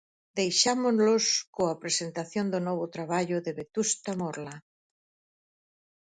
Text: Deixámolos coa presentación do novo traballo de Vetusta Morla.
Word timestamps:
Deixámolos 0.39 1.25
coa 1.55 1.79
presentación 1.83 2.45
do 2.53 2.59
novo 2.67 2.85
traballo 2.95 3.37
de 3.45 3.51
Vetusta 3.59 4.11
Morla. 4.21 4.55